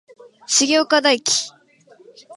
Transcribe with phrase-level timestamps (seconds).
[0.47, 1.21] 重岡大毅